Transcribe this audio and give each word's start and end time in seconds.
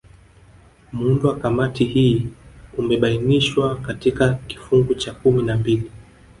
Muundo 0.91 1.27
wa 1.29 1.35
Kamati 1.39 1.83
hii 1.83 2.27
umebainishwa 2.77 3.75
katika 3.75 4.33
kifungu 4.33 4.95
cha 4.95 5.13
kumi 5.13 5.43
na 5.43 5.57
mbili 5.57 5.91